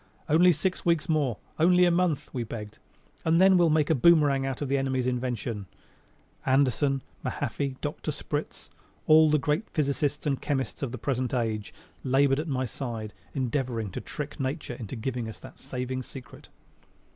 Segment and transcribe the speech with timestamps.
[0.27, 2.79] "Only six weeks more, only a month," we begged,
[3.23, 5.67] "and then we'll make a boomerang out of the enemy's invention."
[6.43, 8.09] Anderson, Mahaffey, Dr.
[8.09, 8.71] Spritz
[9.05, 11.71] all the great physicists and chemists of the present age
[12.03, 16.49] labored at my side endeavoring to trick Nature into giving us that saving secret.